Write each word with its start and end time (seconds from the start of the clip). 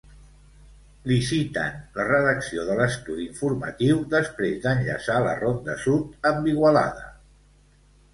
Liciten 1.09 1.75
la 1.97 2.05
redacció 2.07 2.63
de 2.69 2.77
l'estudi 2.79 3.25
informatiu 3.33 3.99
després 4.13 4.55
d'enllaçar 4.63 5.19
la 5.27 5.35
Ronda 5.43 5.77
Sud 5.85 6.17
amb 6.31 6.49
Igualada. 6.55 7.05